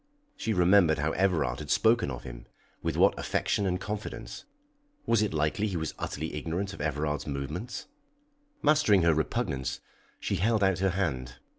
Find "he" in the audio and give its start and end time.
5.67-5.77